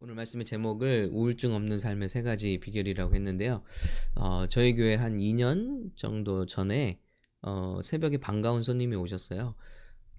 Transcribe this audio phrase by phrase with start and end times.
[0.00, 3.64] 오늘 말씀의 제목을 우울증 없는 삶의 세 가지 비결이라고 했는데요.
[4.14, 7.00] 어, 저희 교회 한 2년 정도 전에
[7.42, 9.56] 어, 새벽에 반가운 손님이 오셨어요.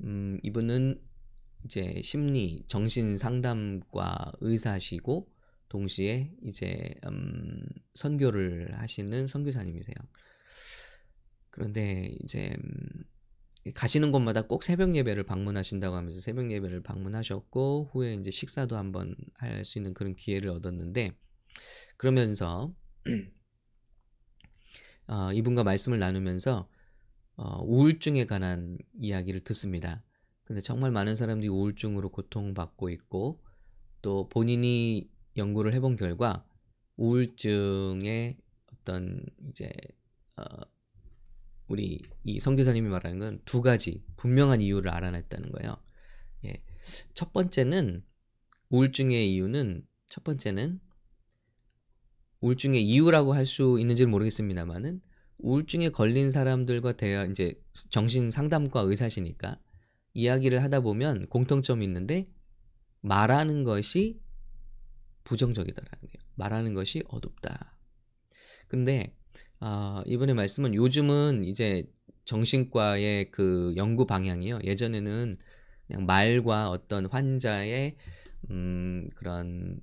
[0.02, 1.00] 음, 이분은
[1.64, 5.30] 이제 심리, 정신 상담과 의사시고
[5.70, 9.96] 동시에 이제 음, 선교를 하시는 선교사님이세요.
[11.52, 13.06] 그런데 이제 음,
[13.76, 19.64] 가시는 곳마다 꼭 새벽 예배를 방문하신다고 하면서 새벽 예배를 방문하셨고 후에 이제 식사도 한번 할
[19.66, 21.14] 수 있는 그런 기회를 얻었는데
[21.98, 22.74] 그러면서
[25.08, 26.70] 어, 이분과 말씀을 나누면서
[27.36, 30.04] 어, 우울증에 관한 이야기를 듣습니다.
[30.44, 33.42] 근데 정말 많은 사람들이 우울증으로 고통받고 있고
[34.02, 36.46] 또 본인이 연구를 해본 결과
[36.98, 38.38] 우울증의
[38.74, 39.72] 어떤 이제
[40.38, 40.44] 어,
[41.70, 45.78] 우리 이 선교사님이 말하는 건 두 가지 분명한 이유를 알아냈다는 거예요.
[46.46, 46.64] 예.
[47.14, 48.04] 첫 번째는
[48.70, 50.80] 우울증의 이유는 첫 번째는
[52.42, 55.02] 우울증의 이유라고 할 수 있는지는 모르겠습니다만은
[55.40, 57.54] 우울증에 걸린 사람들과 대화 이제
[57.90, 59.60] 정신 상담과 의사시니까
[60.14, 62.26] 이야기를 하다 보면 공통점이 있는데
[63.02, 64.20] 말하는 것이
[65.24, 66.30] 부정적이다라는 거예요.
[66.36, 67.78] 말하는 것이 어둡다.
[68.68, 69.16] 근데
[69.60, 71.86] 아, 이번에 말씀은 요즘은 이제
[72.26, 74.60] 정신과의 그 연구 방향이요.
[74.64, 75.38] 예전에는
[75.88, 77.96] 그냥 말과 어떤 환자의
[78.52, 79.80] 음, 그런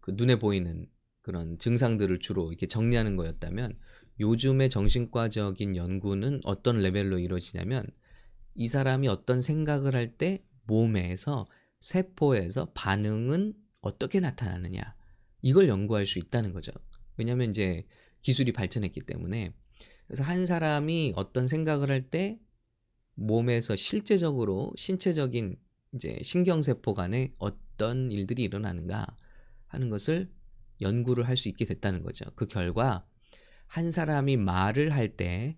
[0.00, 0.86] 그 눈에 보이는
[1.22, 3.78] 그런 증상들을 주로 이렇게 정리하는 거였다면
[4.20, 7.84] 요즘의 정신과적인 연구는 어떤 레벨로 이루어지냐면
[8.54, 11.46] 이 사람이 어떤 생각을 할 때 몸에서
[11.80, 14.94] 세포에서 반응은 어떻게 나타나느냐
[15.42, 16.72] 이걸 연구할 수 있다는 거죠.
[17.16, 17.86] 왜냐하면 이제
[18.28, 19.54] 기술이 발전했기 때문에
[20.06, 22.38] 그래서 한 사람이 어떤 생각을 할 때
[23.14, 25.56] 몸에서 실제적으로 신체적인
[25.94, 29.16] 이제 신경세포 간에 어떤 일들이 일어나는가
[29.66, 30.30] 하는 것을
[30.82, 32.26] 연구를 할 수 있게 됐다는 거죠.
[32.36, 33.06] 그 결과
[33.66, 35.56] 한 사람이 말을 할 때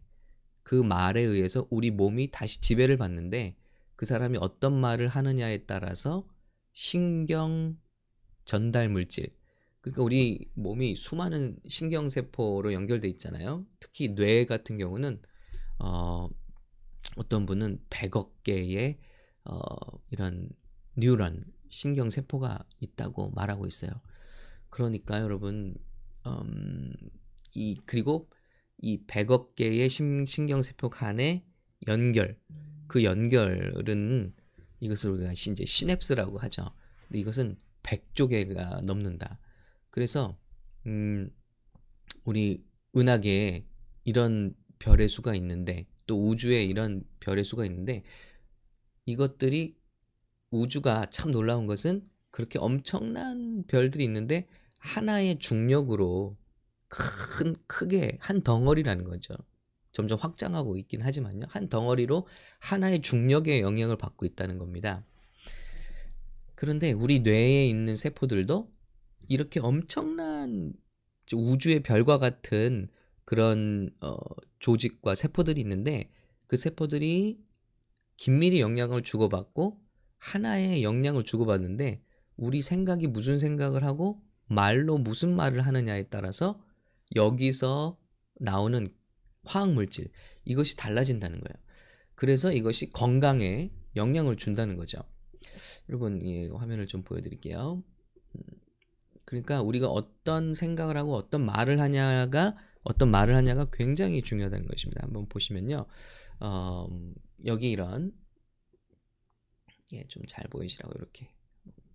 [0.62, 3.56] 그 말에 의해서 우리 몸이 다시 지배를 받는데
[3.96, 6.28] 그 사람이 어떤 말을 하느냐에 따라서
[6.72, 7.76] 신경
[8.44, 9.34] 전달 물질,
[9.80, 13.64] 그러니까 우리 몸이 수많은 신경세포로 연결돼 있잖아요.
[13.78, 15.20] 특히 뇌 같은 경우는
[15.78, 16.28] 어,
[17.16, 18.98] 어떤 분은 100억 개의
[19.44, 19.58] 어,
[20.10, 20.50] 이런
[20.96, 23.90] 뉴런 신경세포가 있다고 말하고 있어요.
[24.68, 25.74] 그러니까 여러분
[26.26, 26.92] 음,
[27.54, 28.28] 이 그리고
[28.78, 31.44] 이 100억 개의 신, 신경세포 간의
[31.86, 32.38] 연결
[32.86, 34.34] 그 연결은
[34.80, 36.70] 이것을 우리가 이제 시냅스라고 하죠.
[37.06, 39.38] 근데 이것은 100조 개가 넘는다.
[39.90, 40.36] 그래서
[40.86, 41.30] 음
[42.24, 42.64] 우리
[42.96, 43.64] 은하계에
[44.04, 48.02] 이런 별의 수가 있는데 또 우주에 이런 별의 수가 있는데
[49.06, 49.76] 이것들이
[50.50, 54.48] 우주가 참 놀라운 것은 그렇게 엄청난 별들이 있는데
[54.78, 56.36] 하나의 중력으로
[56.88, 59.34] 큰 크게 한 덩어리라는 거죠.
[59.92, 61.46] 점점 확장하고 있긴 하지만요.
[61.48, 62.26] 한 덩어리로
[62.60, 65.04] 하나의 중력의 영향을 받고 있다는 겁니다.
[66.54, 68.70] 그런데 우리 뇌에 있는 세포들도
[69.30, 70.72] 이렇게 엄청난
[71.32, 72.88] 우주의 별과 같은
[73.24, 74.16] 그런 어,
[74.58, 76.10] 조직과 세포들이 있는데
[76.48, 77.40] 그 세포들이
[78.16, 79.80] 긴밀히 영향을 주고받고
[80.18, 82.02] 하나의 영향을 주고받는데
[82.36, 86.60] 우리 생각이 무슨 생각을 하고 말로 무슨 말을 하느냐에 따라서
[87.14, 88.00] 여기서
[88.40, 88.84] 나오는
[89.44, 90.08] 화학 물질
[90.44, 91.54] 이것이 달라진다는 거예요.
[92.16, 95.04] 그래서 이것이 건강에 영향을 준다는 거죠.
[95.88, 97.84] 여러분 이 화면을 좀 보여드릴게요.
[99.30, 99.42] 음.
[99.42, 105.02] 그러니까 우리가 어떤 생각을 하고 어떤 말을 하냐가 어떤 말을 하냐가 굉장히 중요하다는 것입니다.
[105.04, 105.86] 한번 보시면요.
[106.40, 106.86] 어,
[107.46, 108.12] 여기 이런
[109.92, 111.28] 예, 좀 잘 보이시라고 이렇게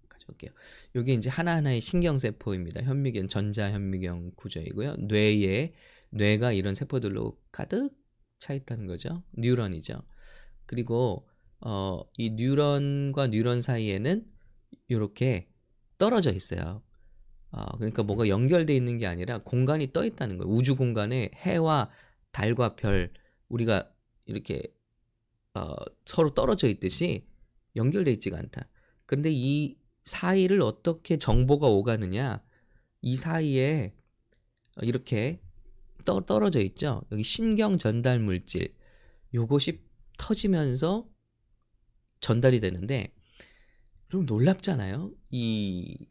[0.10, 0.52] 가져올게요.
[0.96, 2.84] 여기 이제 하나하나의 신경세포입니다.
[2.84, 4.96] 현미경, 전자현미경 구조이고요.
[4.98, 5.74] 뇌에,
[6.10, 7.92] 뇌가 이런 세포들로 가득
[8.40, 9.24] 차 있다는 거죠.
[9.34, 10.02] 뉴런이죠.
[10.66, 11.28] 그리고,
[11.62, 14.26] 어, 이 뉴런과 뉴런 사이에는
[14.88, 15.50] 이렇게
[15.98, 16.84] 떨어져 있어요.
[17.56, 20.54] 어, 그러니까 뭐가 연결돼 있는 게 아니라 공간이 떠 있다는 거예요.
[20.54, 21.90] 우주 공간에 해와
[22.34, 23.14] 달과 별
[23.48, 23.90] 우리가
[24.26, 24.62] 이렇게
[25.54, 25.74] 어,
[26.06, 27.26] 서로 떨어져 있듯이
[27.78, 28.68] 연결돼 있지가 않다.
[29.06, 32.44] 그런데 이 사이를 어떻게 정보가 오가느냐?
[33.02, 33.94] 이 사이에
[34.82, 35.40] 이렇게
[36.04, 37.04] 떠, 떨어져 있죠.
[37.14, 38.76] 여기 신경 전달 물질
[39.34, 39.82] 요것이
[40.18, 41.08] 터지면서
[42.20, 43.16] 전달이 되는데
[44.10, 45.14] 그럼 놀랍잖아요.
[45.32, 46.06] 이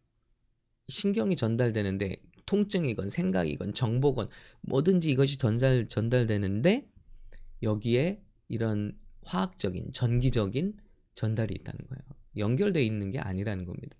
[0.88, 2.16] 신경이 전달되는데
[2.46, 4.28] 통증이건 생각이건 정보건
[4.62, 6.88] 뭐든지 이것이 전달 전달되는데
[7.62, 10.76] 여기에 이런 화학적인 전기적인
[11.14, 12.02] 전달이 있다는 거예요.
[12.36, 13.96] 연결돼 있는 게 아니라는 겁니다.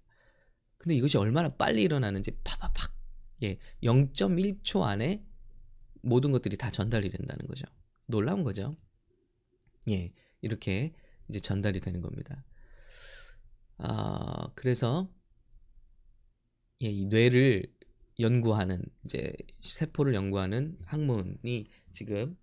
[0.77, 2.95] 근데 이것이 얼마나 빨리 일어나는지 파파팍
[3.43, 5.25] 예, 0.1초 안에
[6.03, 7.65] 모든 것들이 다 전달이 된다는 거죠.
[8.07, 8.77] 놀라운 거죠.
[9.89, 10.93] 예, 이렇게
[11.29, 12.45] 이제 전달이 되는 겁니다.
[13.79, 15.11] 아, 그래서
[16.85, 17.65] 예, 이 뇌를
[18.21, 22.37] 연구하는 이제 세포를 연구하는 학문이 지금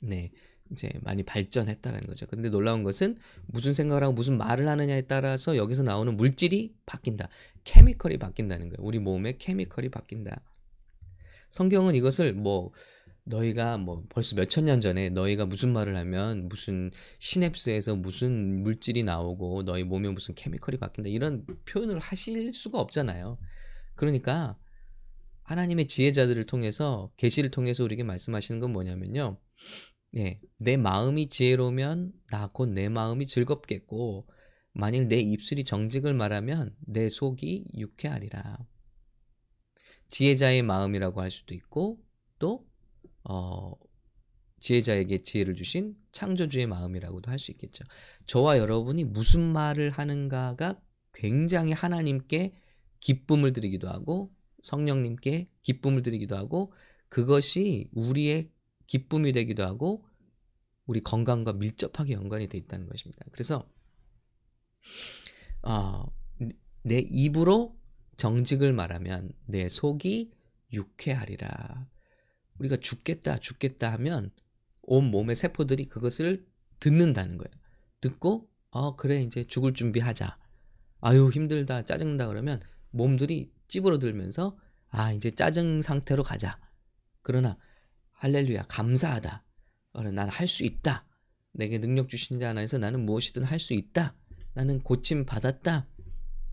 [0.00, 0.30] 네,
[0.72, 2.26] 이제 많이 발전했다는 거죠.
[2.26, 7.28] 근데 놀라운 것은 무슨 생각을 하고 무슨 말을 하느냐에 따라서 여기서 나오는 물질이 바뀐다.
[7.64, 8.76] 케미컬이 바뀐다는 거예요.
[8.80, 10.42] 우리 몸의 케미컬이 바뀐다.
[11.50, 12.72] 성경은 이것을 뭐
[13.30, 19.62] 너희가 뭐 벌써 몇천 년 전에 너희가 무슨 말을 하면 무슨 시냅스에서 무슨 물질이 나오고
[19.64, 23.38] 너희 몸에 무슨 케미컬이 바뀐다 이런 표현을 하실 수가 없잖아요.
[23.94, 24.58] 그러니까
[25.44, 29.38] 하나님의 지혜자들을 통해서 계시를 통해서 우리에게 말씀하시는 건 뭐냐면요.
[30.12, 34.28] 네, 내 마음이 지혜로우면 나 곧 내 마음이 즐겁겠고
[34.72, 38.58] 만일 내 입술이 정직을 말하면 내 속이 유쾌하리라.
[40.08, 42.00] 지혜자의 마음이라고 할 수도 있고
[42.38, 42.69] 또
[43.24, 43.72] 어,
[44.60, 47.84] 지혜자에게 지혜를 주신 창조주의 마음이라고도 할 수 있겠죠.
[48.26, 50.80] 저와 여러분이 무슨 말을 하는가가
[51.14, 52.54] 굉장히 하나님께
[53.00, 54.30] 기쁨을 드리기도 하고
[54.62, 56.72] 성령님께 기쁨을 드리기도 하고
[57.08, 58.50] 그것이 우리의
[58.86, 60.04] 기쁨이 되기도 하고
[60.86, 63.24] 우리 건강과 밀접하게 연관이 돼 있다는 것입니다.
[63.32, 63.68] 그래서
[65.62, 66.04] 어,
[66.82, 67.78] 내 입으로
[68.16, 70.32] 정직을 말하면 내 속이
[70.72, 71.88] 유쾌하리라.
[72.60, 74.30] 우리가 죽겠다, 죽겠다 하면
[74.82, 76.46] 온 몸의 세포들이 그것을
[76.78, 77.50] 듣는다는 거예요.
[78.00, 80.38] 듣고, 어, 그래, 이제 죽을 준비하자.
[81.00, 82.60] 아유, 힘들다, 짜증다 그러면
[82.90, 84.56] 몸들이 찌부러들면서,
[84.88, 86.60] 아, 이제 짜증 상태로 가자.
[87.22, 87.58] 그러나,
[88.12, 89.44] 할렐루야, 감사하다.
[89.94, 91.06] 나는 할 수 있다.
[91.52, 94.14] 내게 능력 주신 자 안에서 나는 무엇이든 할 수 있다.
[94.54, 95.88] 나는 고침 받았다.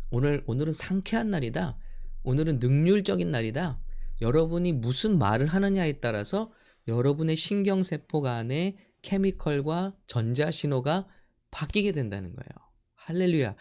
[0.10, 1.78] 오늘, 오늘은 상쾌한 날이다.
[2.24, 3.80] 오늘은 능률적인 날이다.
[4.22, 6.52] 여러분이 무슨 말을 하느냐에 따라서
[6.88, 11.08] 여러분의 신경세포가 안에 케미컬과 전자신호가
[11.52, 12.50] 바뀌게 된다는 거예요.
[12.96, 13.56] 할렐루야.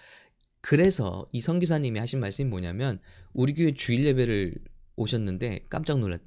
[0.60, 3.00] 그래서 이 선교사님이 하신 말씀이 뭐냐면
[3.32, 4.54] 우리 교회 주일 예배를
[4.96, 6.20] 오셨는데 깜짝 놀랐.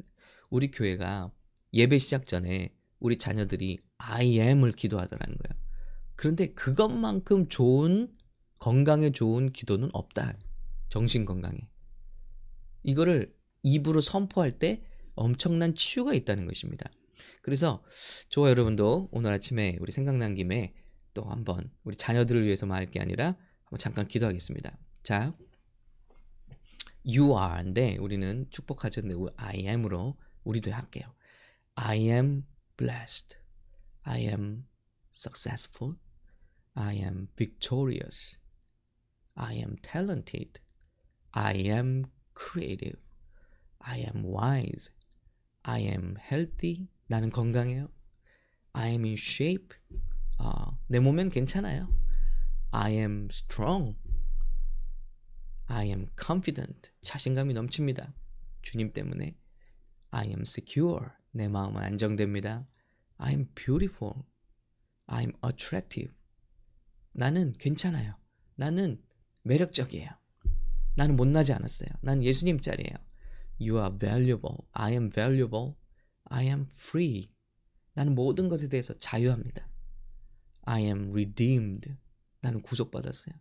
[0.50, 1.32] 우리 교회가
[1.74, 5.60] 예배 시작 전에 우리 자녀들이 I am을 기도하더라는 거예요.
[6.16, 8.14] 그런데 그것만큼 좋은
[8.60, 10.38] 건강에 좋은 기도는 없다.
[10.90, 11.58] 정신 건강에.
[12.84, 13.34] 이거를
[13.64, 14.84] 입으로 선포할 때
[15.16, 16.90] 엄청난 치유가 있다는 것입니다.
[17.42, 17.84] 그래서
[18.30, 20.74] 저와 여러분도 오늘 아침에 우리 생각난 김에
[21.14, 24.78] 또 한번 우리 자녀들을 위해서만 할 게 아니라 한번 잠깐 기도하겠습니다.
[25.04, 25.36] 자,
[27.06, 31.14] you are인데 우리는 축복하셨는데 I am으로 우리도 할게요.
[31.76, 32.46] I am
[32.78, 33.38] blessed.
[34.04, 34.66] I am
[35.14, 35.96] successful.
[36.74, 38.38] I am victorious.
[39.36, 40.62] I am talented.
[41.32, 42.06] I am
[42.36, 43.09] creative.
[43.80, 44.92] I am wise.
[45.64, 46.88] I am healthy.
[47.08, 47.90] 나는 건강해요.
[48.74, 49.78] I am in shape.
[50.38, 51.94] 어, 내 몸엔 괜찮아요.
[52.72, 53.98] I am strong.
[55.66, 56.92] I am confident.
[57.02, 58.14] 자신감이 넘칩니다.
[58.62, 59.38] 주님 때문에.
[60.12, 61.08] I am secure.
[61.32, 62.68] 내 마음은 안정됩니다.
[63.18, 64.24] I am beautiful.
[65.08, 66.14] I am attractive.
[67.12, 68.16] 나는 괜찮아요.
[68.56, 69.04] 나는
[69.44, 70.10] 매력적이에요.
[70.96, 71.90] 나는 못나지 않았어요.
[72.02, 73.09] 난 예수님 짤이에요.
[73.60, 74.66] You are valuable.
[74.72, 75.76] I am valuable.
[76.26, 77.32] I am free.
[77.94, 79.68] 나는 모든 것에 대해서 자유합니다.
[80.62, 81.96] I am redeemed.
[82.42, 83.36] 나는 구속받았어요.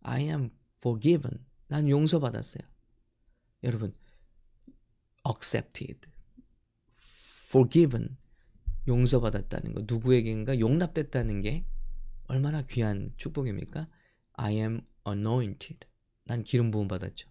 [0.00, 1.44] I am forgiven.
[1.66, 2.62] 나는 용서받았어요.
[3.64, 3.94] 여러분,
[5.26, 6.08] accepted,
[7.48, 8.16] forgiven,
[8.86, 11.64] 용서받았다는 거, 누구에게인가 용납됐다는 게
[12.26, 13.88] 얼마나 귀한 축복입니까?
[14.34, 15.86] I am anointed.
[16.24, 17.28] 난 기름 부음 받았죠.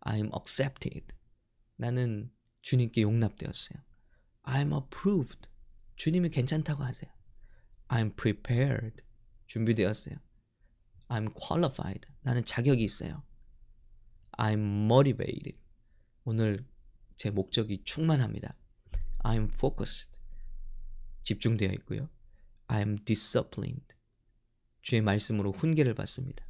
[0.00, 1.15] I am accepted.
[1.76, 2.30] 나는
[2.62, 3.78] 주님께 용납되었어요.
[4.44, 5.48] I'm approved.
[5.96, 7.10] 주님이 괜찮다고 하세요.
[7.88, 9.02] I'm prepared.
[9.46, 10.16] 준비되었어요.
[11.08, 12.08] I'm qualified.
[12.22, 13.22] 나는 자격이 있어요.
[14.32, 15.58] I'm motivated.
[16.24, 16.66] 오늘
[17.14, 18.56] 제 목적이 충만합니다.
[19.18, 20.12] I'm focused.
[21.22, 22.08] 집중되어 있고요.
[22.68, 23.94] I'm disciplined.
[24.82, 26.46] 주의 말씀으로 훈계를 받습니다.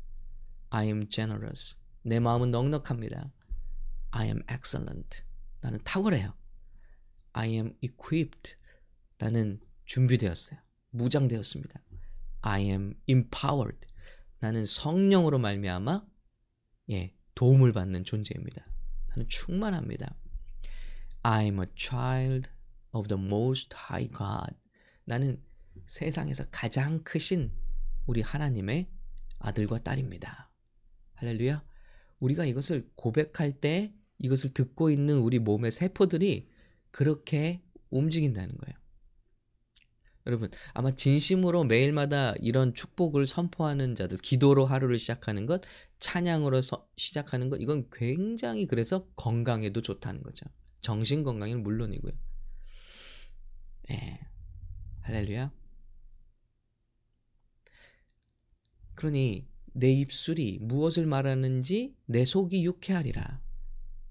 [0.71, 1.77] I am generous.
[2.03, 3.33] 내 마음은 넉넉합니다.
[4.17, 5.25] I am excellent.
[5.61, 6.35] 나는 탁월해요.
[7.35, 8.57] I am equipped.
[9.19, 10.59] 나는 준비되었어요.
[10.89, 11.83] 무장되었습니다.
[12.41, 13.87] I am empowered.
[14.39, 16.07] 나는 성령으로 말미암아
[16.93, 18.67] 예, 도움을 받는 존재입니다.
[19.09, 20.17] 나는 충만합니다.
[21.23, 22.49] I am a child
[22.93, 24.57] of the most high God.
[25.05, 25.45] 나는
[25.87, 27.53] 세상에서 가장 크신
[28.07, 28.91] 우리 하나님의
[29.41, 30.51] 아들과 딸입니다.
[31.17, 31.63] 할렐루야.
[32.21, 36.49] 우리가 이것을 고백할 때 이것을 듣고 있는 우리 몸의 세포들이
[36.91, 38.77] 그렇게 움직인다는 거예요.
[40.27, 45.63] 여러분, 아마 진심으로 매일마다 이런 축복을 선포하는 자들, 기도로 하루를 시작하는 것,
[46.01, 50.47] 찬양으로 서, 시작하는 것, 이건 굉장히 그래서 건강에도 좋다는 거죠.
[50.81, 52.13] 정신 건강에는 물론이고요.
[53.93, 54.21] 예.
[55.03, 55.53] 할렐루야.
[58.97, 63.46] 그러니 내 입술이 무엇을 말하는지 내 속이 유쾌하리라.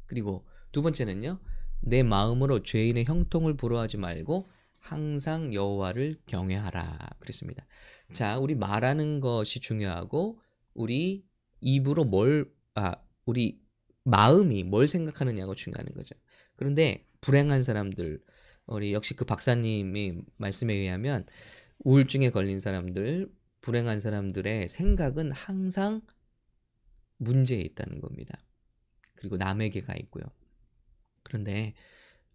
[0.06, 1.40] 그리고 두 번째는요.
[1.82, 4.48] 내 마음으로 죄인의 형통을 부러워하지 말고
[4.80, 7.66] 항상 여호와를 경외하라 그랬습니다.
[8.12, 10.40] 자, 우리 말하는 것이 중요하고
[10.74, 11.26] 우리
[11.62, 12.96] 입으로 뭘 아,
[13.26, 13.62] 우리
[14.04, 16.16] 마음이 뭘 생각하느냐가 중요한 거죠.
[16.56, 18.22] 그런데 불행한 사람들
[18.68, 21.26] 우리 역시 그 박사님이 말씀에 의하면
[21.80, 23.32] 우울증에 걸린 사람들,
[23.62, 26.02] 불행한 사람들의 생각은 항상
[27.18, 28.40] 문제에 있다는 겁니다.
[29.16, 30.24] 그리고 남에게 가 있고요.
[31.24, 31.74] 그런데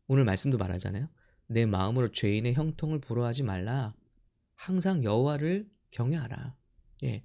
[0.07, 1.09] 오늘 말씀도 말하잖아요.
[1.47, 3.95] 내 마음으로 죄인의 형통을 부러워하지 말라.
[4.55, 6.57] 항상 여호와를 경외하라.
[7.05, 7.23] 예.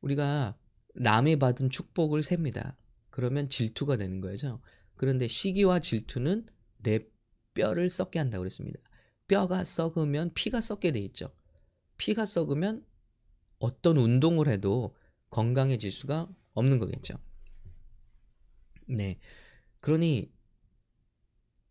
[0.00, 0.56] 우리가
[0.94, 2.76] 남이 받은 축복을 셉니다.
[3.10, 4.60] 그러면 질투가 되는 거죠.
[4.96, 6.46] 그런데 시기와 질투는
[6.78, 7.00] 내
[7.54, 8.80] 뼈를 썩게 한다고 그랬습니다.
[9.28, 11.32] 뼈가 썩으면 피가 썩게 돼 있죠.
[11.96, 12.84] 피가 썩으면
[13.58, 14.96] 어떤 운동을 해도
[15.30, 17.18] 건강해질 수가 없는 거겠죠.
[18.86, 19.18] 네.
[19.80, 20.32] 그러니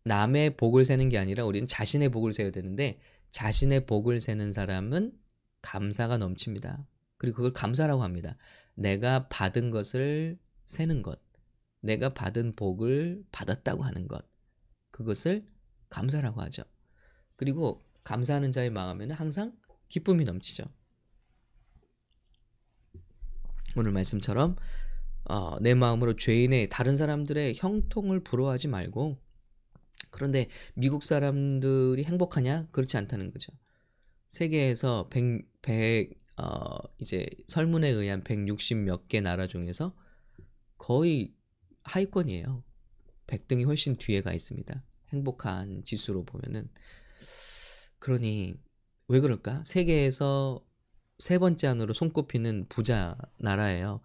[0.04, 2.98] 남의 복을 세는 게 아니라 우리는 자신의 복을 세야 되는데
[3.30, 5.12] 자신의 복을 세는 사람은
[5.62, 6.86] 감사가 넘칩니다.
[7.16, 8.36] 그리고 그걸 감사라고 합니다.
[8.74, 11.20] 내가 받은 것을 세는 것.
[11.80, 14.26] 내가 받은 복을 받았다고 하는 것.
[14.90, 15.46] 그것을
[15.88, 16.62] 감사라고 하죠.
[17.36, 19.56] 그리고 감사하는 자의 마음에는 항상
[19.88, 20.64] 기쁨이 넘치죠.
[23.76, 24.56] 오늘 말씀처럼
[25.26, 29.18] 어, 내 마음으로 죄인의 다른 사람들의 형통을 부러워하지 말고
[30.10, 32.68] 그런데 미국 사람들이 행복하냐?
[32.70, 33.52] 그렇지 않다는 거죠.
[34.28, 39.94] 세계에서 100, 100 어, 이제 설문에 의한 160 몇 개 나라 중에서
[40.78, 41.32] 거의
[41.84, 42.62] 하위권이에요.
[43.26, 44.82] 100등이 훨씬 뒤에 가 있습니다.
[45.12, 46.68] 행복한 지수로 보면은
[47.98, 48.54] 그러니
[49.08, 49.62] 왜 그럴까?
[49.64, 50.64] 세계에서
[51.18, 54.00] 세 번째 안으로 손꼽히는 부자 나라예요.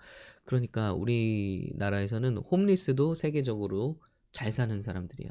[0.50, 4.02] 그러니까 우리나라에서는 홈리스도 세계적으로
[4.32, 5.30] 잘 사는 사람들이에요.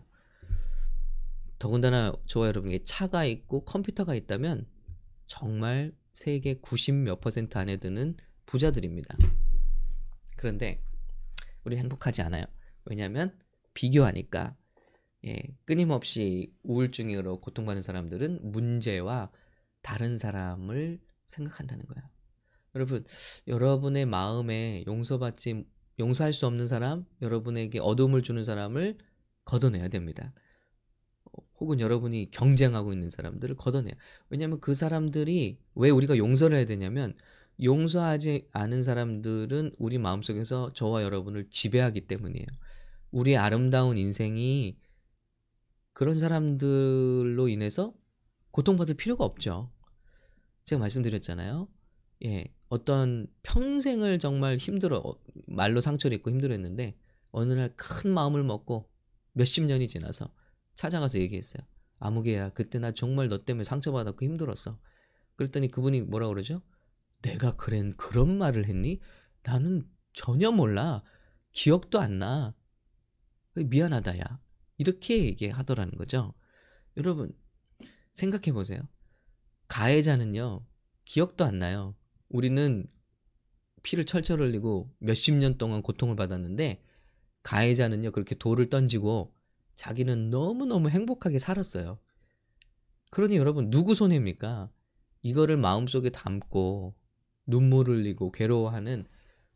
[1.58, 4.68] 더군다나 저와 여러분에게 차가 있고 컴퓨터가 있다면
[5.26, 9.18] 정말 세계 90몇 퍼센트 안에 드는 부자들입니다.
[10.37, 10.84] 그런데
[11.64, 12.44] 우리 행복하지 않아요.
[12.84, 13.37] 왜냐하면
[13.75, 14.56] 비교하니까
[15.26, 19.32] 예, 끊임없이 우울증으로 고통받는 사람들은 문제와
[19.82, 22.08] 다른 사람을 생각한다는 거야.
[22.78, 23.04] 여러분,
[23.49, 25.64] 여러분의 마음에 용서받지
[25.99, 28.99] 용서할 수 없는 사람, 여러분에게 어둠을 주는 사람을
[29.44, 30.32] 걷어내야 됩니다.
[31.58, 33.94] 혹은 여러분이 경쟁하고 있는 사람들을 걷어내요.
[34.30, 37.14] 왜냐하면 그 사람들이 왜 우리가 용서를 해야 되냐면
[37.61, 42.47] 용서하지 않은 사람들은 우리 마음속에서 저와 여러분을 지배하기 때문이에요.
[43.11, 44.78] 우리의 아름다운 인생이
[45.92, 47.92] 그런 사람들로 인해서
[48.52, 49.73] 고통받을 필요가 없죠.
[50.64, 51.66] 제가 말씀드렸잖아요.
[52.25, 55.02] 예, 어떤 평생을 정말 힘들어
[55.46, 56.96] 말로 상처를 입고 힘들었는데
[57.30, 58.90] 어느 날 큰 마음을 먹고
[59.32, 60.32] 몇십 년이 지나서
[60.75, 61.62] 찾아가서 얘기했어요.
[61.98, 64.78] 아무개야, 그때 나 정말 너 때문에 상처받았고 힘들었어.
[65.37, 66.62] 그랬더니 그분이 뭐라 그러죠?
[67.22, 69.00] 내가 그랜 그런 말을 했니?
[69.42, 71.02] 나는 전혀 몰라.
[71.52, 72.54] 기억도 안 나.
[73.54, 74.40] 미안하다, 야.
[74.76, 76.34] 이렇게 얘기하더라는 거죠.
[76.96, 77.32] 여러분,
[78.14, 78.80] 생각해 보세요.
[79.68, 80.64] 가해자는요,
[81.04, 81.96] 기억도 안 나요.
[82.28, 82.87] 우리는
[83.82, 86.82] 피를 철철 흘리고 몇십 년 동안 고통을 받았는데,
[87.42, 89.35] 가해자는요, 그렇게 돌을 던지고
[89.75, 91.99] 자기는 너무너무 행복하게 살았어요.
[93.11, 94.70] 그러니 여러분, 누구 손해입니까?
[95.23, 96.94] 이거를 마음속에 담고
[97.47, 99.06] 눈물 흘리고 괴로워하는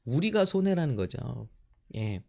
[0.05, 1.49] 우리가 손해라는 거죠.
[1.95, 2.23] 예.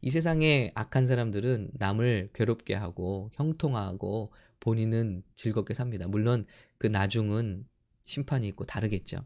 [0.00, 6.06] 이 세상에 악한 사람들은 남을 괴롭게 하고 형통하고 본인은 즐겁게 삽니다.
[6.06, 6.44] 물론
[6.78, 7.66] 그 나중은
[8.04, 9.18] 심판이 있고 다르겠죠.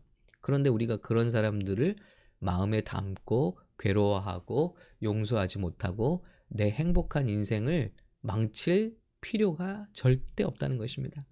[0.46, 1.96] 그런데 우리가 그런 사람들을
[2.38, 11.26] 마음에 담고 괴로워하고 용서하지 못하고 내 행복한 인생을 망칠 필요가 절대 없다는 것입니다.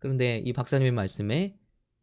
[0.00, 1.56] 그런데 이 박사님의 말씀에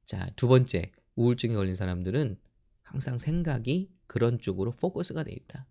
[0.05, 2.39] 자, 두 번째, 우울증에 걸린 사람들은
[2.83, 5.67] 항상 생각이 그런 쪽으로 포커스가 돼 있다.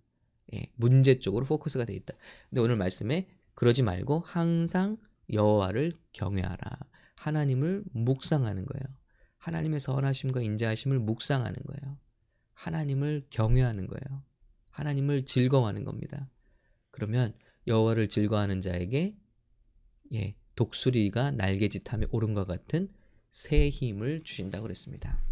[0.52, 2.12] 예, 문제 쪽으로 포커스가 돼 있다.
[2.50, 4.98] 근데 오늘 말씀에 그러지 말고 항상
[5.32, 6.78] 여호와를 경외하라.
[7.16, 9.03] 하나님을 묵상하는 거예요.
[9.44, 11.98] 하나님의 선하심과 인자하심을 묵상하는 거예요.
[12.54, 14.24] 하나님을 경외하는 거예요.
[14.70, 16.30] 하나님을 즐거워하는 겁니다.
[16.90, 17.34] 그러면
[17.66, 19.14] 여호와를 즐거워하는 자에게
[20.14, 22.88] 예, 독수리가 날개짓함에 오른과 같은
[23.30, 25.22] 새 힘을 주신다고 그랬습니다.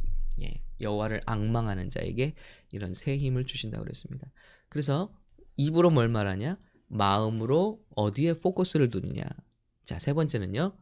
[0.42, 2.34] 예, 여호와를 악망하는 자에게
[2.70, 4.30] 이런 새 힘을 주신다고 그랬습니다.
[4.68, 5.10] 그래서
[5.56, 6.58] 입으로 뭘 말하냐?
[6.88, 9.22] 마음으로 어디에 포커스를 두느냐.
[9.84, 10.76] 자, 세 번째는요.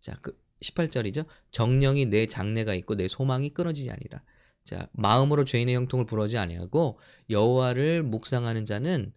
[0.00, 1.26] 자, 그 18절이죠.
[1.50, 4.22] 정령이 내 장래가 있고 내 소망이 끊어지지 아니라.
[4.64, 6.98] 자, 마음으로 죄인의 형통을 부러지 아니하고
[7.30, 9.12] 여호와를 묵상하는 자는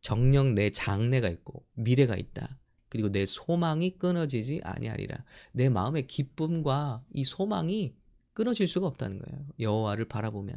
[0.00, 2.58] 정령 내 장래가 있고 미래가 있다.
[2.88, 5.24] 그리고 내 소망이 끊어지지 아니하리라.
[5.52, 7.94] 내 마음의 기쁨과 이 소망이
[8.32, 9.46] 끊어질 수가 없다는 거예요.
[9.60, 10.56] 여호와를 바라보면.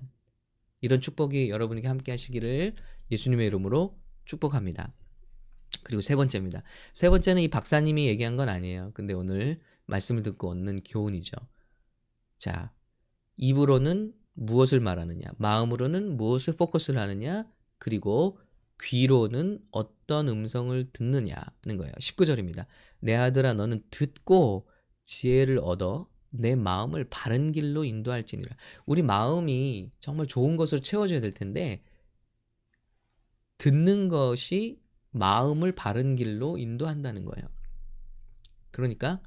[0.82, 2.76] 이런 축복이 여러분에게 함께 하시기를
[3.12, 4.94] 예수님의 이름으로 축복합니다.
[5.84, 6.64] 그리고 세 번째입니다.
[6.94, 8.92] 세 번째는 이 박사님이 얘기한 건 아니에요.
[8.94, 9.60] 근데 오늘
[9.92, 11.36] 말씀을 듣고 얻는 교훈이죠.
[12.38, 12.74] 자,
[13.38, 17.46] 입으로는 무엇을 말하느냐, 마음으로는 무엇을 포커스를 하느냐,
[17.78, 18.40] 그리고
[18.82, 21.92] 귀로는 어떤 음성을 듣느냐는 거예요.
[22.00, 22.66] 19절입니다.
[23.00, 24.68] 내 아들아 너는 듣고
[25.04, 28.56] 지혜를 얻어 내 마음을 바른 길로 인도할지니라.
[28.86, 31.84] 우리 마음이 정말 좋은 것으로 채워져야 될 텐데
[33.58, 34.82] 듣는 것이
[35.12, 37.48] 마음을 바른 길로 인도한다는 거예요.
[38.72, 39.22] 그러니까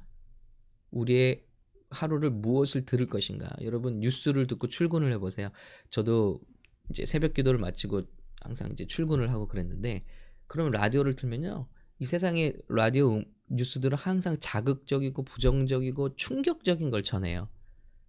[0.95, 1.45] 우리의
[1.91, 3.49] 하루를 무엇을 들을 것인가.
[3.61, 5.49] 여러분 뉴스를 듣고 출근을 해보세요.
[5.89, 6.41] 저도
[6.89, 8.03] 이제 새벽 기도를 마치고
[8.41, 10.03] 항상 이제 출근을 하고 그랬는데
[10.47, 11.67] 그러면 라디오를 틀면요.
[11.99, 17.49] 이 세상의 라디오 뉴스들은 항상 자극적이고 부정적이고 충격적인 걸 전해요.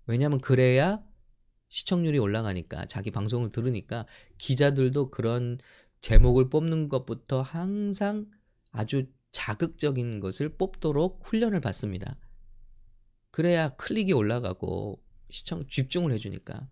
[0.07, 1.03] 왜냐하면 그래야
[1.69, 4.07] 시청률이 올라가니까 자기 방송을 들으니까
[4.39, 5.59] 기자들도 그런
[6.01, 8.27] 제목을 뽑는 것부터 항상
[8.71, 12.17] 아주 자극적인 것을 뽑도록 훈련을 받습니다.
[13.37, 16.71] 그래야 클릭이 올라가고 시청 집중을 해주니까.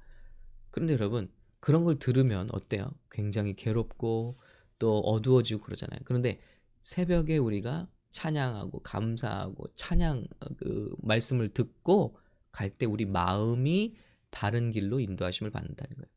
[0.71, 1.31] 그런데 여러분
[1.61, 2.91] 그런 걸 들으면 어때요?
[3.11, 4.39] 굉장히 괴롭고
[4.79, 6.01] 또 어두워지고 그러잖아요.
[6.07, 6.41] 그런데
[6.81, 12.17] 새벽에 우리가 찬양하고 감사하고 찬양 그 말씀을 듣고
[12.51, 13.95] 갈 때 우리 마음이
[14.31, 16.09] 바른 길로 인도하심을 받는다는 거예요.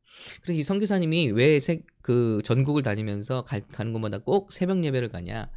[0.43, 1.59] 그래서 이 선교사님이 왜
[2.01, 5.51] 그 전국을 다니면서 가, 가는 곳마다 꼭 새벽 예배를 가냐?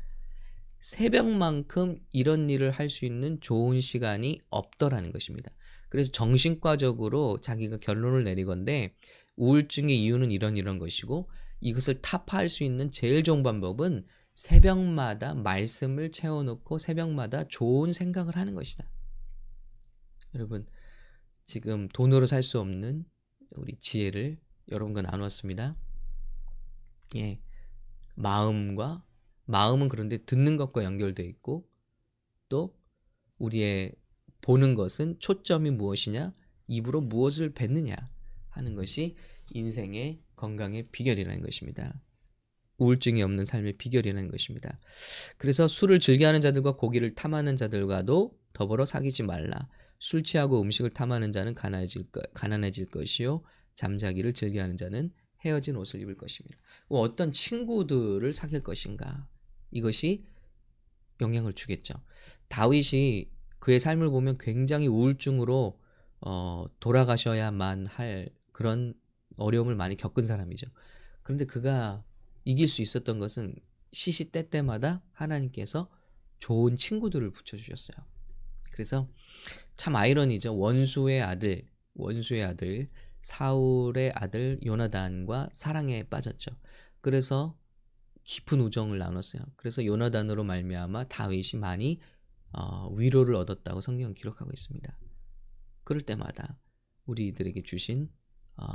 [0.80, 5.50] 새벽만큼 이런 일을 할 수 있는 좋은 시간이 없더라는 것입니다.
[5.88, 8.94] 그래서 정신과적으로 자기가 결론을 내리건데
[9.36, 16.78] 우울증의 이유는 이런 이런 것이고 이것을 타파할 수 있는 제일 좋은 방법은 새벽마다 말씀을 채워놓고
[16.78, 18.88] 새벽마다 좋은 생각을 하는 것이다.
[20.34, 20.66] 여러분,
[21.44, 23.04] 지금 돈으로 살 수 없는
[23.56, 24.38] 우리 지혜를
[24.70, 25.76] 여러분과 나누었습니다.
[27.16, 27.40] 예.
[28.14, 29.04] 마음과,
[29.50, 31.68] 마음은 그런데 듣는 것과 연결되어 있고,
[32.48, 32.76] 또
[33.38, 33.94] 우리의
[34.40, 36.34] 보는 것은 초점이 무엇이냐,
[36.66, 37.94] 입으로 무엇을 뱉느냐
[38.48, 39.16] 하는 것이
[39.52, 42.00] 인생의 건강의 비결이라는 것입니다.
[42.78, 44.78] 우울증이 없는 삶의 비결이라는 것입니다.
[45.36, 49.68] 그래서 술을 즐겨하는 자들과 고기를 탐하는 자들과도 더불어 사귀지 말라.
[49.98, 53.42] 술 취하고 음식을 탐하는 자는 가난해질, 것, 가난해질 것이요
[53.74, 55.12] 잠자기를 즐겨하는 자는
[55.44, 56.56] 헤어진 옷을 입을 것입니다.
[56.88, 59.28] 어떤 친구들을 사귈 것인가
[59.70, 60.24] 이것이
[61.20, 61.94] 영향을 주겠죠.
[62.48, 65.78] 다윗이 그의 삶을 보면 굉장히 우울증으로
[66.22, 68.94] 어, 돌아가셔야만 할 그런
[69.37, 70.66] 어려움을 많이 겪은 사람이죠.
[71.22, 72.04] 그런데 그가
[72.44, 73.54] 이길 수 있었던 것은
[73.92, 75.90] 시시때때마다 하나님께서
[76.38, 77.96] 좋은 친구들을 붙여주셨어요.
[78.72, 79.09] 그래서
[79.74, 80.56] 참 아이러니죠.
[80.56, 82.88] 원수의 아들, 원수의 아들,
[83.20, 86.50] 사울의 아들 요나단과 사랑에 빠졌죠.
[87.00, 87.59] 그래서
[88.24, 89.42] 깊은 우정을 나눴어요.
[89.56, 92.00] 그래서 요나단으로 말미암아 다윗이 많이
[92.52, 94.98] 어, 위로를 얻었다고 성경은 기록하고 있습니다.
[95.85, 96.59] 그럴 때마다
[97.06, 98.11] 우리들에게 주신
[98.56, 98.66] 어,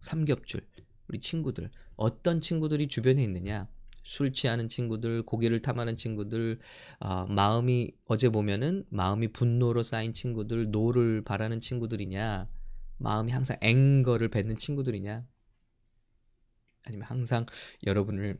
[0.00, 0.66] 삼겹줄,
[1.08, 3.68] 우리 친구들 어떤 친구들이 주변에 있느냐
[4.04, 6.58] 술 취하는 친구들 고기를 탐하는 친구들
[7.00, 12.48] 어, 마음이 어제 보면은 마음이 분노로 쌓인 친구들 노를 발하는 친구들이냐
[12.98, 15.26] 마음이 항상 anger를 뱉는 친구들이냐
[16.84, 17.46] 아니면 항상
[17.86, 18.38] 여러분을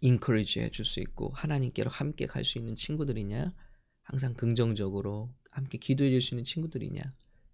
[0.00, 3.54] 인커리지 해줄 수 있고 하나님께로 함께 갈 수 있는 친구들이냐
[4.02, 7.00] 항상 긍정적으로 함께 기도해 줄 수 있는 친구들이냐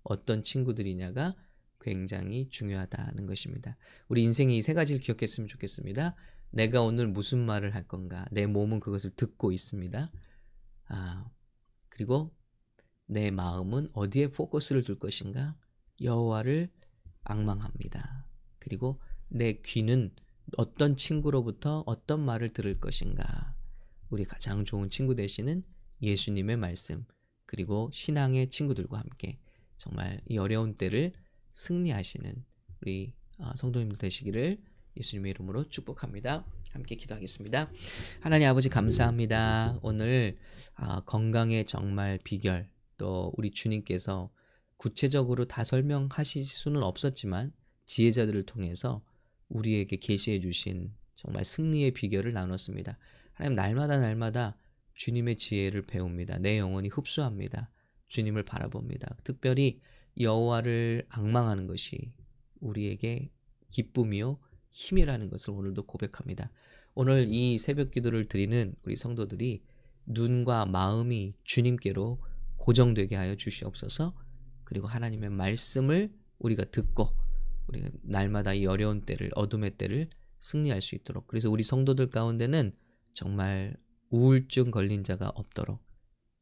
[0.02, 1.35] 어떤 친구들이냐가
[1.80, 3.76] 굉장히 중요하다는 것입니다.
[4.09, 6.14] 우리 인생의 이 세 가지를 기억했으면 좋겠습니다.
[6.50, 8.24] 내가 오늘 무슨 말을 할 건가?
[8.30, 10.11] 내 몸은 그것을 듣고 있습니다.
[10.88, 11.30] 아,
[11.88, 12.35] 그리고
[13.07, 15.57] 내 마음은 어디에 포커스를 둘 것인가?
[16.00, 16.70] 여호와를
[17.24, 18.26] 악망합니다.
[18.59, 20.14] 그리고 내 귀는
[20.57, 23.54] 어떤 친구로부터 어떤 말을 들을 것인가?
[24.11, 25.64] 우리 가장 좋은 친구 되시는
[26.02, 27.04] 예수님의 말씀,
[27.46, 29.38] 그리고 신앙의 친구들과 함께
[29.78, 31.12] 정말 이 어려운 때를
[31.52, 32.44] 승리하시는
[32.80, 34.59] 우리 어, 성도님들 되시기를
[34.96, 36.44] 예수님의 이름으로 축복합니다.
[36.72, 37.70] 함께 기도하겠습니다.
[38.20, 39.78] 하나님 아버지 감사합니다.
[39.83, 40.38] 오늘
[40.74, 44.30] 아, 건강의 정말 비결 또 우리 주님께서
[44.76, 47.52] 구체적으로 다 설명하실 수는 없었지만
[47.87, 49.02] 지혜자들을 통해서
[49.48, 52.98] 우리에게 계시해 주신 정말 승리의 비결을 나눴습니다.
[53.33, 54.57] 하나님 날마다 날마다
[54.94, 56.38] 주님의 지혜를 배웁니다.
[56.38, 57.70] 내 영혼이 흡수합니다.
[58.09, 59.16] 주님을 바라봅니다.
[59.24, 59.80] 특별히
[60.20, 62.12] 여호와를 악망하는 것이
[62.61, 63.30] 우리에게
[63.70, 64.38] 기쁨이요
[64.70, 66.50] 힘이라는 것을 오늘도 고백합니다.
[66.94, 69.64] 오늘 이 새벽 기도를 드리는 우리 성도들이
[70.07, 72.22] 눈과 마음이 주님께로
[72.57, 74.14] 고정되게 하여 주시옵소서.
[74.62, 77.11] 그리고 하나님의 말씀을 우리가 듣고
[77.68, 80.09] 우리가 날마다 이 어려운 때를 어둠의 때를
[80.40, 82.72] 승리할 수 있도록 그래서 우리 성도들 가운데는
[83.14, 83.77] 정말
[84.11, 85.81] 우울증 걸린 자가 없도록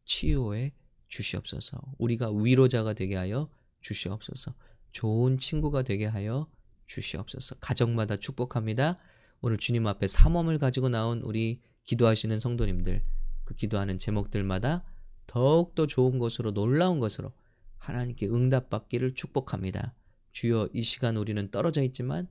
[0.04, 0.72] 치유해
[1.08, 1.78] 주시옵소서.
[1.98, 4.54] 우리가 위로자가 되게 하여 주시옵소서.
[4.92, 6.50] 좋은 친구가 되게 하여
[6.86, 7.56] 주시옵소서.
[7.56, 8.98] 가정마다 축복합니다.
[9.40, 13.02] 오늘 주님 앞에 삼엄을 가지고 나온 우리 기도하시는 성도님들
[13.44, 14.84] 그 기도하는 제목들마다
[15.26, 17.32] 더욱더 좋은 것으로 놀라운 것으로
[17.78, 19.94] 하나님께 응답받기를 축복합니다.
[20.32, 22.28] 주여 이 시간 우리는 떨어져 있지만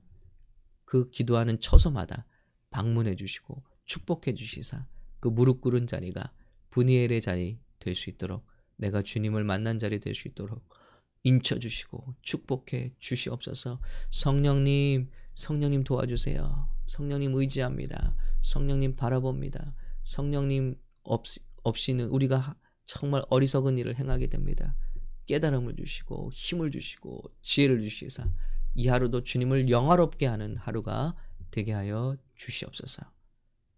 [0.84, 2.26] 그 기도하는 처소마다
[2.70, 4.86] 방문해 주시고 축복해 주시사
[5.20, 6.32] 그 무릎 꿇은 자리가
[6.70, 10.68] 분이엘의 자리 될 수 있도록 내가 주님을 만난 자리 될 수 있도록
[11.24, 13.80] 인쳐 주시고 축복해 주시옵소서.
[14.10, 16.68] 성령님, 성령님 도와주세요.
[16.86, 18.16] 성령님 의지합니다.
[18.40, 19.74] 성령님 바라봅니다.
[20.02, 21.24] 성령님 없,
[21.62, 24.74] 없이는 우리가 정말 어리석은 일을 행하게 됩니다.
[25.26, 28.28] 깨달음을 주시고 힘을 주시고 지혜를 주시사
[28.74, 31.14] 이 하루도 주님을 영화롭게 하는 하루가
[31.50, 33.02] 되게 하여 주시옵소서.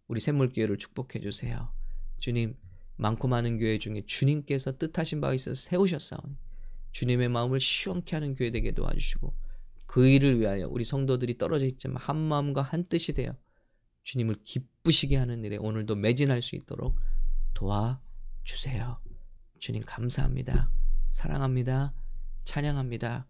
[0.06, 1.72] 우리 샘물교회를 축복해 주세요.
[2.18, 2.56] 주님,
[2.96, 6.36] 많고 많은 교회 중에 주님께서 뜻하신 바가 있어서 세우셨사오니
[6.92, 9.34] 주님의 마음을 시원케 하는 교회 되게 도와주시고
[9.86, 13.36] 그 일을 위하여 우리 성도들이 떨어져 있지만 한 마음과 한 뜻이 되어
[14.04, 16.96] 주님을 기쁘시게 하는 일에 오늘도 매진할 수 있도록
[17.54, 18.00] 도와
[18.44, 19.00] 주세요.
[19.58, 20.70] 주님 감사합니다.
[21.14, 21.94] 사랑합니다.
[22.42, 23.28] 찬양합니다.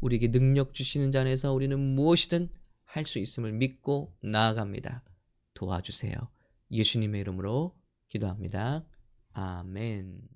[0.00, 2.48] 우리에게 능력 주시는 자 안에서 우리는 무엇이든
[2.84, 5.02] 할 수 있음을 믿고 나아갑니다.
[5.54, 6.14] 도와주세요.
[6.70, 8.86] 예수님의 이름으로 기도합니다.
[9.32, 10.33] 아멘.